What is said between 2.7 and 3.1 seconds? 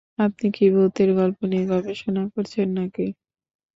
নাকি?